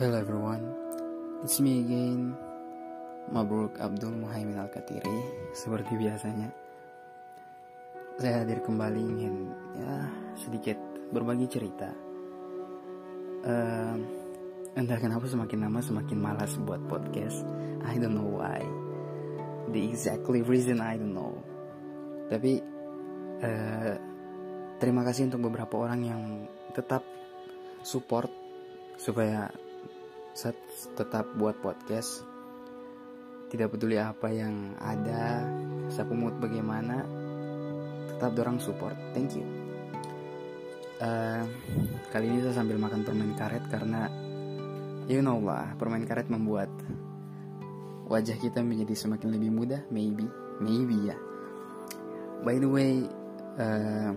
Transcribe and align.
Hello 0.00 0.16
everyone, 0.16 0.64
it's 1.44 1.60
me 1.60 1.84
again, 1.84 2.32
Mabruk 3.28 3.76
Abdul 3.76 4.16
Muhaimin 4.16 4.56
Al-Katiri 4.56 5.52
Seperti 5.52 5.92
biasanya. 5.92 6.48
Saya 8.16 8.40
hadir 8.40 8.64
kembali 8.64 8.96
ingin 8.96 9.52
ya 9.76 10.08
sedikit 10.40 10.80
berbagi 11.12 11.44
cerita. 11.52 11.92
Uh, 13.44 14.00
Entah 14.72 14.96
kenapa 14.96 15.28
semakin 15.28 15.68
lama 15.68 15.84
semakin 15.84 16.16
malas 16.16 16.56
buat 16.64 16.80
podcast. 16.88 17.44
I 17.84 18.00
don't 18.00 18.16
know 18.16 18.40
why. 18.40 18.64
The 19.68 19.84
exactly 19.84 20.40
reason 20.40 20.80
I 20.80 20.96
don't 20.96 21.12
know. 21.12 21.36
Tapi 22.32 22.56
uh, 23.44 23.94
Terima 24.80 25.04
kasih 25.04 25.28
untuk 25.28 25.52
beberapa 25.52 25.76
orang 25.76 26.00
yang 26.08 26.22
tetap 26.72 27.04
support 27.84 28.32
supaya 28.96 29.52
saya 30.34 30.54
tetap 30.94 31.26
buat 31.34 31.58
podcast. 31.58 32.22
Tidak 33.50 33.66
peduli 33.66 33.98
apa 33.98 34.30
yang 34.30 34.78
ada 34.78 35.42
saya 35.90 36.06
mood 36.14 36.38
bagaimana 36.38 37.02
tetap 38.14 38.30
dorang 38.38 38.62
support. 38.62 38.94
Thank 39.10 39.34
you. 39.34 39.46
Uh, 41.00 41.42
kali 42.12 42.28
ini 42.28 42.44
saya 42.44 42.60
sambil 42.60 42.76
makan 42.76 43.02
permen 43.02 43.32
karet 43.32 43.64
karena 43.72 44.06
you 45.08 45.24
know 45.24 45.40
lah 45.40 45.72
permen 45.80 46.04
karet 46.04 46.28
membuat 46.28 46.68
wajah 48.04 48.36
kita 48.36 48.60
menjadi 48.60 48.92
semakin 48.92 49.32
lebih 49.32 49.48
muda 49.48 49.80
maybe 49.88 50.28
maybe 50.60 51.08
ya. 51.08 51.16
By 52.44 52.60
the 52.60 52.68
way 52.68 53.08
uh, 53.56 54.12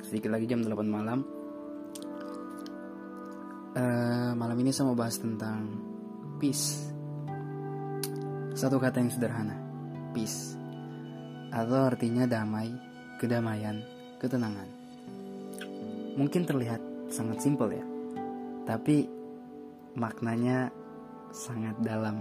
sedikit 0.07 0.29
lagi 0.31 0.45
jam 0.47 0.63
8 0.63 0.73
malam. 0.87 1.19
Uh, 3.77 4.33
malam 4.33 4.57
ini 4.57 4.73
saya 4.73 4.89
mau 4.89 4.97
bahas 4.97 5.19
tentang 5.21 5.67
peace. 6.41 6.89
Satu 8.57 8.81
kata 8.81 9.03
yang 9.03 9.11
sederhana 9.13 9.59
peace. 10.15 10.57
Atau 11.53 11.85
artinya 11.85 12.25
damai 12.25 12.73
kedamaian 13.21 13.83
ketenangan. 14.17 14.65
Mungkin 16.17 16.47
terlihat 16.47 16.81
sangat 17.13 17.43
simpel 17.43 17.69
ya 17.75 17.85
tapi 18.67 19.07
maknanya 19.95 20.67
sangat 21.31 21.79
dalam 21.79 22.19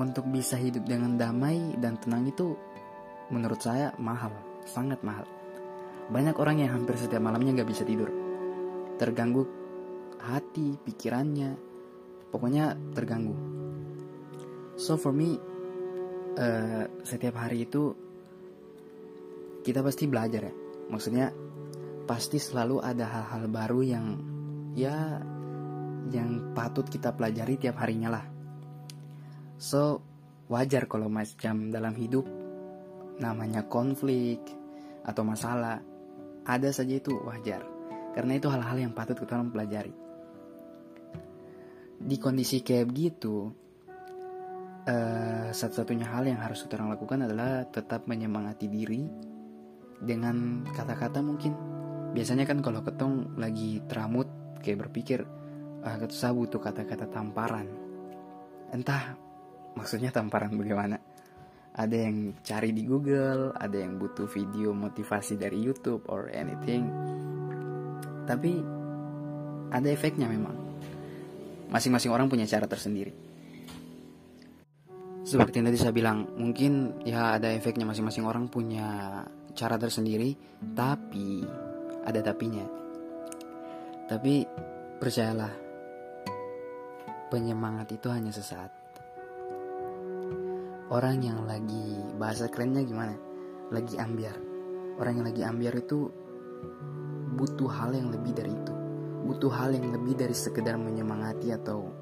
untuk 0.00 0.24
bisa 0.32 0.56
hidup 0.56 0.88
dengan 0.88 1.20
damai 1.20 1.76
dan 1.76 2.00
tenang 2.00 2.24
itu 2.28 2.56
menurut 3.28 3.60
saya 3.60 3.92
mahal, 4.00 4.32
sangat 4.64 5.00
mahal. 5.04 5.28
Banyak 6.08 6.36
orang 6.36 6.64
yang 6.64 6.70
hampir 6.76 6.96
setiap 6.96 7.20
malamnya 7.20 7.60
gak 7.60 7.68
bisa 7.68 7.84
tidur. 7.84 8.08
Terganggu 8.96 9.44
hati, 10.20 10.76
pikirannya, 10.80 11.56
pokoknya 12.32 12.76
terganggu. 12.96 13.36
So 14.80 14.96
for 14.96 15.12
me, 15.12 15.36
uh, 16.36 16.84
setiap 17.04 17.36
hari 17.36 17.68
itu 17.68 17.92
kita 19.60 19.84
pasti 19.84 20.04
belajar 20.08 20.48
ya. 20.48 20.54
Maksudnya 20.88 21.32
pasti 22.08 22.40
selalu 22.40 22.82
ada 22.82 23.06
hal-hal 23.06 23.44
baru 23.46 23.80
yang 23.84 24.06
ya 24.74 25.22
yang 26.10 26.52
patut 26.52 26.88
kita 26.90 27.14
pelajari 27.14 27.56
tiap 27.56 27.78
harinya 27.78 28.10
lah 28.10 28.31
So, 29.62 30.02
wajar 30.50 30.90
kalau 30.90 31.06
macam 31.06 31.70
dalam 31.70 31.94
hidup 31.94 32.26
namanya 33.22 33.62
konflik 33.70 34.42
atau 35.06 35.22
masalah 35.22 35.78
ada 36.42 36.68
saja 36.74 36.98
itu 36.98 37.14
wajar. 37.22 37.62
Karena 38.10 38.42
itu 38.42 38.50
hal-hal 38.50 38.82
yang 38.82 38.90
patut 38.90 39.14
kita 39.14 39.38
pelajari. 39.46 39.94
Di 42.02 42.18
kondisi 42.18 42.66
kayak 42.66 42.90
begitu, 42.90 43.54
uh, 44.90 45.54
satu-satunya 45.54 46.10
hal 46.10 46.26
yang 46.26 46.42
harus 46.42 46.66
kita 46.66 46.82
lakukan 46.82 47.22
adalah 47.30 47.62
tetap 47.70 48.10
menyemangati 48.10 48.66
diri 48.66 49.06
dengan 50.02 50.66
kata-kata 50.74 51.22
mungkin. 51.22 51.54
Biasanya 52.10 52.50
kan 52.50 52.58
kalau 52.66 52.82
ketong 52.82 53.38
lagi 53.38 53.78
teramut 53.86 54.26
kayak 54.58 54.90
berpikir, 54.90 55.22
ah, 55.86 56.02
saya 56.10 56.34
butuh 56.34 56.58
kata-kata 56.58 57.06
tamparan. 57.08 57.70
Entah 58.74 59.31
maksudnya 59.76 60.12
tamparan 60.12 60.54
bagaimana? 60.54 60.96
Ada 61.72 61.96
yang 61.96 62.36
cari 62.44 62.76
di 62.76 62.84
Google 62.84 63.56
ada 63.56 63.80
yang 63.80 63.96
butuh 63.96 64.28
video 64.28 64.76
motivasi 64.76 65.40
dari 65.40 65.56
YouTube 65.56 66.04
or 66.12 66.28
anything. 66.28 66.84
Tapi 68.28 68.60
ada 69.72 69.88
efeknya 69.88 70.28
memang. 70.28 70.52
Masing-masing 71.72 72.12
orang 72.12 72.28
punya 72.28 72.44
cara 72.44 72.68
tersendiri. 72.68 73.12
Seperti 75.24 75.62
yang 75.62 75.72
tadi 75.72 75.78
saya 75.80 75.96
bilang 75.96 76.28
mungkin 76.36 77.00
ya 77.08 77.40
ada 77.40 77.48
efeknya 77.48 77.88
masing-masing 77.88 78.28
orang 78.28 78.52
punya 78.52 79.22
cara 79.56 79.80
tersendiri 79.80 80.36
tapi 80.76 81.40
ada 82.04 82.20
tapinya. 82.20 82.68
Tapi 84.12 84.44
percayalah 85.00 85.52
penyemangat 87.32 87.96
itu 87.96 88.12
hanya 88.12 88.28
sesaat 88.28 88.81
orang 90.90 91.22
yang 91.22 91.44
lagi 91.46 92.00
bahasa 92.18 92.50
kerennya 92.50 92.82
gimana? 92.82 93.14
Lagi 93.70 93.94
ambiar. 94.00 94.36
Orang 94.98 95.22
yang 95.22 95.26
lagi 95.28 95.42
ambiar 95.46 95.74
itu 95.78 96.10
butuh 97.36 97.70
hal 97.70 97.94
yang 97.94 98.10
lebih 98.10 98.32
dari 98.34 98.52
itu. 98.52 98.74
Butuh 99.22 99.52
hal 99.54 99.76
yang 99.76 99.94
lebih 99.94 100.18
dari 100.18 100.34
sekedar 100.34 100.74
menyemangati 100.80 101.54
atau 101.54 101.92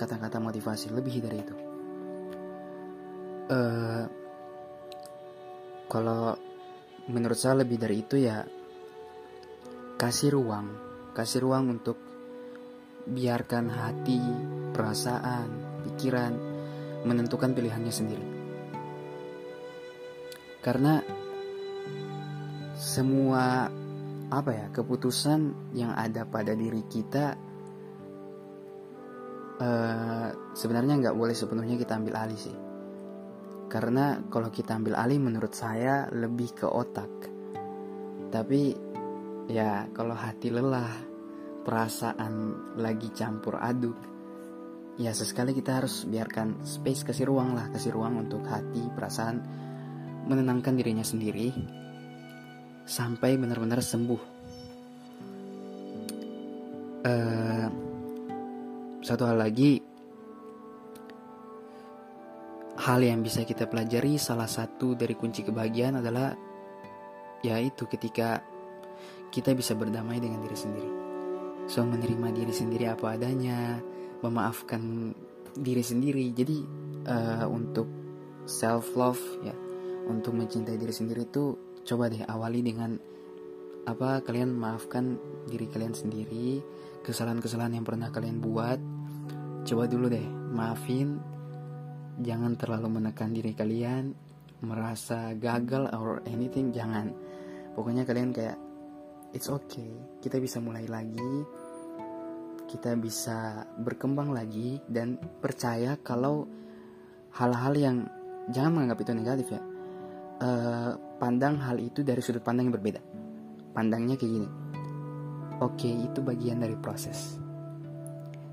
kata-kata 0.00 0.40
motivasi. 0.40 0.88
Lebih 0.94 1.16
dari 1.20 1.38
itu. 1.38 1.54
Uh, 3.50 4.04
kalau 5.90 6.38
menurut 7.10 7.34
saya 7.34 7.66
lebih 7.66 7.76
dari 7.82 8.00
itu 8.00 8.16
ya 8.16 8.46
kasih 9.98 10.32
ruang. 10.38 10.66
Kasih 11.12 11.42
ruang 11.42 11.68
untuk 11.74 11.98
biarkan 13.10 13.66
hati 13.68 14.22
perasaan 14.70 15.48
pikiran 15.82 16.49
menentukan 17.04 17.52
pilihannya 17.56 17.92
sendiri. 17.92 18.26
Karena 20.60 21.00
semua 22.76 23.68
apa 24.30 24.50
ya 24.54 24.66
keputusan 24.70 25.72
yang 25.74 25.92
ada 25.96 26.22
pada 26.22 26.54
diri 26.54 26.86
kita 26.86 27.34
uh, 29.60 30.28
sebenarnya 30.54 30.94
nggak 31.02 31.16
boleh 31.16 31.34
sepenuhnya 31.34 31.76
kita 31.76 31.96
ambil 31.96 32.16
alih 32.20 32.40
sih. 32.40 32.56
Karena 33.70 34.18
kalau 34.26 34.50
kita 34.50 34.74
ambil 34.74 34.98
alih 34.98 35.22
menurut 35.22 35.54
saya 35.54 36.10
lebih 36.10 36.58
ke 36.58 36.66
otak. 36.66 37.12
Tapi 38.30 38.74
ya 39.50 39.86
kalau 39.94 40.14
hati 40.14 40.50
lelah 40.50 40.90
perasaan 41.62 42.54
lagi 42.78 43.10
campur 43.14 43.60
aduk 43.60 43.98
ya 45.00 45.16
sesekali 45.16 45.56
kita 45.56 45.80
harus 45.80 46.04
biarkan 46.04 46.60
space 46.60 47.08
kasih 47.08 47.24
ruang 47.24 47.56
lah 47.56 47.72
kasih 47.72 47.96
ruang 47.96 48.20
untuk 48.20 48.44
hati 48.44 48.84
perasaan 48.92 49.40
menenangkan 50.28 50.76
dirinya 50.76 51.02
sendiri 51.02 51.48
sampai 52.84 53.40
benar-benar 53.40 53.80
sembuh. 53.80 54.22
Uh, 57.00 57.66
satu 59.00 59.24
hal 59.24 59.40
lagi, 59.40 59.80
hal 62.76 63.00
yang 63.00 63.24
bisa 63.24 63.48
kita 63.48 63.64
pelajari 63.64 64.20
salah 64.20 64.44
satu 64.44 64.92
dari 64.92 65.16
kunci 65.16 65.40
kebahagiaan 65.40 66.04
adalah 66.04 66.36
yaitu 67.40 67.88
ketika 67.88 68.44
kita 69.32 69.56
bisa 69.56 69.72
berdamai 69.72 70.20
dengan 70.20 70.44
diri 70.44 70.58
sendiri. 70.58 70.92
So 71.70 71.86
menerima 71.88 72.36
diri 72.36 72.52
sendiri 72.52 72.84
apa 72.90 73.16
adanya, 73.16 73.80
memaafkan 74.24 75.12
diri 75.56 75.82
sendiri. 75.84 76.30
Jadi 76.32 76.58
uh, 77.06 77.46
untuk 77.50 77.88
self 78.48 78.96
love 78.96 79.20
ya 79.44 79.54
untuk 80.08 80.34
mencintai 80.34 80.80
diri 80.80 80.90
sendiri 80.90 81.28
itu 81.28 81.54
coba 81.86 82.10
deh 82.10 82.24
awali 82.26 82.64
dengan 82.64 82.96
apa 83.88 84.20
kalian 84.20 84.52
maafkan 84.52 85.16
diri 85.48 85.64
kalian 85.70 85.96
sendiri 85.96 86.60
kesalahan-kesalahan 87.00 87.80
yang 87.80 87.86
pernah 87.86 88.12
kalian 88.12 88.38
buat. 88.38 88.80
Coba 89.64 89.88
dulu 89.88 90.08
deh 90.12 90.24
maafin. 90.52 91.20
Jangan 92.20 92.56
terlalu 92.60 93.00
menekan 93.00 93.32
diri 93.32 93.56
kalian. 93.56 94.12
Merasa 94.60 95.32
gagal 95.40 95.88
or 95.96 96.20
anything 96.28 96.68
jangan. 96.68 97.16
Pokoknya 97.72 98.04
kalian 98.04 98.36
kayak 98.36 98.60
it's 99.32 99.48
okay 99.48 99.90
kita 100.18 100.42
bisa 100.42 100.58
mulai 100.58 100.84
lagi 100.90 101.46
kita 102.70 102.94
bisa 102.94 103.66
berkembang 103.82 104.30
lagi 104.30 104.78
dan 104.86 105.18
percaya 105.18 105.98
kalau 105.98 106.46
hal-hal 107.34 107.74
yang 107.74 107.96
jangan 108.54 108.78
menganggap 108.78 109.02
itu 109.02 109.12
negatif 109.18 109.46
ya. 109.50 109.62
Uh, 110.40 110.94
pandang 111.18 111.58
hal 111.58 111.76
itu 111.82 112.06
dari 112.06 112.22
sudut 112.22 112.46
pandang 112.46 112.70
yang 112.70 112.78
berbeda. 112.78 113.02
Pandangnya 113.74 114.14
kayak 114.14 114.32
gini. 114.38 114.48
Oke 115.58 115.90
itu 115.90 116.22
bagian 116.22 116.62
dari 116.62 116.78
proses. 116.78 117.36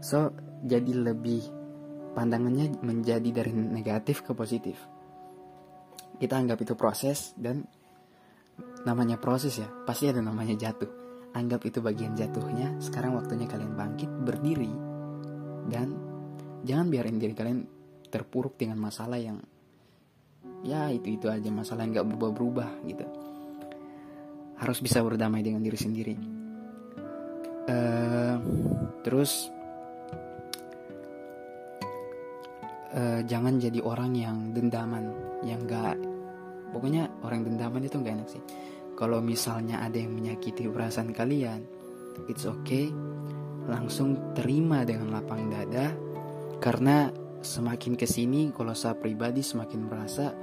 So 0.01 0.33
jadi 0.65 1.13
lebih 1.13 1.45
pandangannya 2.17 2.81
menjadi 2.81 3.29
dari 3.29 3.53
negatif 3.53 4.25
ke 4.25 4.33
positif. 4.33 4.81
Kita 6.17 6.33
anggap 6.33 6.57
itu 6.65 6.73
proses 6.73 7.37
dan 7.37 7.61
namanya 8.83 9.21
proses 9.21 9.61
ya 9.61 9.69
pasti 9.85 10.09
ada 10.09 10.17
namanya 10.17 10.57
jatuh 10.57 11.06
anggap 11.37 11.61
itu 11.69 11.79
bagian 11.79 12.17
jatuhnya 12.17 12.73
sekarang 12.81 13.13
waktunya 13.13 13.45
kalian 13.45 13.77
bangkit 13.77 14.09
berdiri 14.25 14.73
dan 15.69 15.93
jangan 16.65 16.89
biarin 16.89 17.21
diri 17.21 17.37
kalian 17.37 17.69
terpuruk 18.09 18.57
dengan 18.57 18.81
masalah 18.81 19.21
yang 19.21 19.37
ya 20.65 20.89
itu 20.89 21.19
itu 21.19 21.29
aja 21.29 21.53
masalah 21.53 21.85
yang 21.85 22.01
nggak 22.01 22.07
berubah 22.09 22.29
berubah 22.33 22.69
gitu. 22.87 23.05
Harus 24.57 24.81
bisa 24.81 25.05
berdamai 25.05 25.45
dengan 25.45 25.61
diri 25.61 25.77
sendiri. 25.77 26.15
Uh, 27.67 28.39
terus 29.03 29.51
uh, 32.95 33.21
jangan 33.27 33.59
jadi 33.59 33.83
orang 33.83 34.15
yang 34.15 34.37
dendaman 34.55 35.11
yang 35.43 35.59
gak 35.67 35.99
pokoknya 36.71 37.11
orang 37.27 37.43
dendaman 37.43 37.83
itu 37.83 37.99
nggak 37.99 38.15
enak 38.23 38.29
sih 38.31 38.43
kalau 38.97 39.21
misalnya 39.21 39.85
ada 39.85 40.01
yang 40.01 40.17
menyakiti 40.17 40.65
perasaan 40.65 41.13
kalian, 41.13 41.61
it's 42.25 42.49
okay. 42.49 42.89
Langsung 43.69 44.33
terima 44.33 44.81
dengan 44.81 45.13
lapang 45.13 45.53
dada. 45.53 45.93
Karena 46.57 47.13
semakin 47.45 47.93
ke 47.93 48.09
sini, 48.09 48.49
kalau 48.49 48.73
saya 48.73 48.97
pribadi 48.97 49.45
semakin 49.45 49.81
merasa 49.85 50.33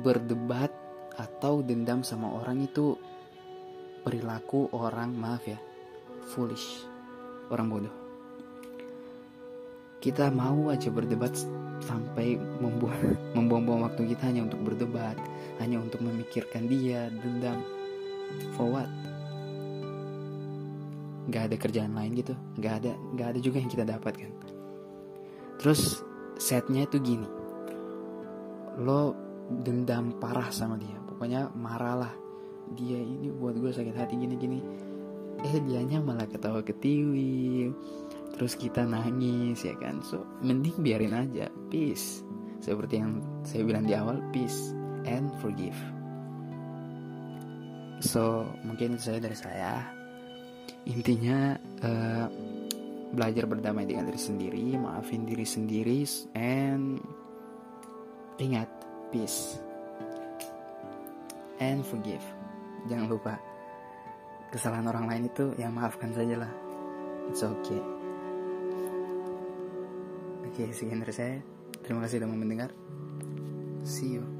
berdebat 0.00 0.72
atau 1.14 1.62
dendam 1.62 2.02
sama 2.02 2.32
orang 2.34 2.66
itu 2.66 2.98
perilaku 4.02 4.68
orang 4.74 5.14
maaf 5.14 5.46
ya 5.46 5.58
foolish 6.34 6.84
orang 7.54 7.66
bodoh 7.70 7.96
kita 10.02 10.28
mau 10.34 10.68
aja 10.68 10.90
berdebat 10.90 11.32
sampai 11.84 12.40
membuang 12.58 13.16
membuang-buang 13.36 13.80
waktu 13.86 14.08
kita 14.16 14.28
hanya 14.32 14.48
untuk 14.48 14.60
berdebat 14.64 15.16
hanya 15.62 15.78
untuk 15.78 16.02
memikirkan 16.02 16.66
dia 16.66 17.06
dendam. 17.22 17.62
For 18.58 18.66
what? 18.66 18.90
Nggak 21.30 21.42
ada 21.52 21.56
kerjaan 21.56 21.92
lain 21.94 22.12
gitu. 22.18 22.34
Nggak 22.58 22.74
ada 22.82 22.92
nggak 23.14 23.28
ada 23.36 23.38
juga 23.38 23.56
yang 23.62 23.70
kita 23.70 23.84
dapatkan. 23.86 24.30
Terus 25.62 26.02
setnya 26.40 26.88
itu 26.88 26.98
gini. 26.98 27.28
Lo 28.82 29.14
dendam 29.62 30.18
parah 30.18 30.50
sama 30.50 30.74
dia. 30.74 30.98
Pokoknya 31.06 31.54
marah 31.54 31.94
lah. 32.08 32.14
Dia 32.74 32.98
ini 32.98 33.30
buat 33.30 33.54
gue 33.60 33.70
sakit 33.70 33.94
hati 33.94 34.16
gini 34.16 34.34
gini 34.40 34.58
eh 35.44 35.60
dianya 35.60 36.00
malah 36.00 36.24
ketawa 36.24 36.64
ketiwi 36.64 37.68
terus 38.34 38.58
kita 38.58 38.82
nangis 38.84 39.62
ya 39.64 39.74
kan? 39.78 40.02
So 40.02 40.26
mending 40.42 40.76
biarin 40.82 41.14
aja. 41.14 41.48
Peace. 41.70 42.22
Seperti 42.60 43.00
yang 43.00 43.20
saya 43.44 43.62
bilang 43.64 43.84
di 43.84 43.94
awal 43.94 44.18
peace 44.34 44.74
and 45.06 45.30
forgive. 45.40 45.76
So 48.02 48.44
mungkin 48.66 48.98
saya 48.98 49.22
dari 49.22 49.36
saya. 49.36 49.72
Intinya 50.84 51.56
uh, 51.80 52.26
belajar 53.14 53.48
berdamai 53.48 53.88
dengan 53.88 54.10
diri 54.10 54.20
sendiri 54.20 54.64
maafin 54.76 55.24
diri 55.24 55.46
sendiri 55.48 56.04
and 56.36 57.00
ingat 58.36 58.68
peace 59.08 59.56
and 61.62 61.80
forgive. 61.86 62.24
Jangan 62.84 63.08
lupa 63.08 63.40
kesalahan 64.54 64.86
orang 64.86 65.10
lain 65.10 65.24
itu 65.26 65.50
ya 65.58 65.66
maafkan 65.66 66.14
saja 66.14 66.46
lah 66.46 66.52
it's 67.26 67.42
okay 67.42 67.93
Oke, 70.54 70.70
sekian 70.70 71.02
saya. 71.10 71.42
Terima 71.82 72.06
kasih 72.06 72.22
sudah 72.22 72.30
mendengar. 72.30 72.70
See 73.82 74.14
you. 74.14 74.33